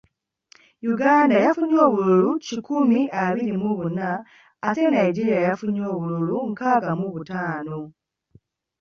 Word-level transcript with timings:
Uganda 0.93 1.35
yafunye 1.45 1.77
obululu 1.87 2.29
kikumi 2.45 2.99
abiri 3.23 3.53
mu 3.61 3.71
buna 3.79 4.09
ate 4.67 4.83
Nigeria 4.95 5.39
yafunye 5.47 5.81
obululu 5.93 6.37
nkaaga 6.51 6.91
mu 6.99 7.07
butaano. 7.13 7.79